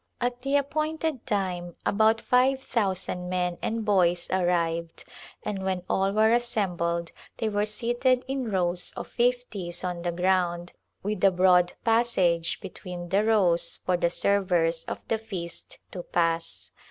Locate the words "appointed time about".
0.57-2.21